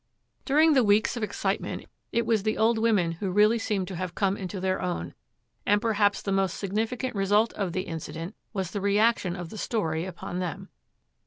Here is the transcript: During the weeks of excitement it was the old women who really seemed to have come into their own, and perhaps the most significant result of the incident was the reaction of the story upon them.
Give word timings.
During 0.45 0.73
the 0.73 0.83
weeks 0.83 1.15
of 1.15 1.21
excitement 1.21 1.85
it 2.11 2.25
was 2.25 2.41
the 2.41 2.57
old 2.57 2.79
women 2.79 3.11
who 3.11 3.29
really 3.29 3.59
seemed 3.59 3.87
to 3.89 3.95
have 3.97 4.15
come 4.15 4.35
into 4.35 4.59
their 4.59 4.81
own, 4.81 5.13
and 5.63 5.79
perhaps 5.79 6.23
the 6.23 6.31
most 6.31 6.57
significant 6.57 7.13
result 7.13 7.53
of 7.53 7.71
the 7.71 7.81
incident 7.83 8.35
was 8.51 8.71
the 8.71 8.81
reaction 8.81 9.35
of 9.35 9.49
the 9.51 9.59
story 9.59 10.05
upon 10.05 10.39
them. 10.39 10.69